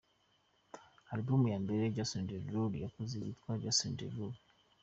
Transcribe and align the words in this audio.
Album 1.13 1.41
ya 1.53 1.57
mbere 1.65 1.91
Jason 1.95 2.23
Derulo 2.27 2.63
yakoze 2.83 3.15
yitwaga 3.25 3.61
Jason 3.63 3.93
Derulo. 3.99 4.39